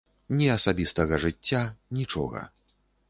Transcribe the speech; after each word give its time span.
Ні 0.37 0.47
асабістага 0.53 1.19
жыцця, 1.25 1.61
нічога. 1.99 2.47